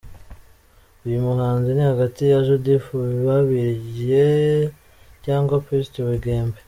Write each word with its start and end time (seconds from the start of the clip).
uyu 1.05 1.19
muhanzi 1.27 1.69
ni 1.73 1.83
hagati 1.91 2.21
ya 2.31 2.39
Judith 2.47 2.87
Babirye 3.25 4.27
cyangwa 5.25 5.55
Pst 5.65 5.93
Bugembe. 6.07 6.57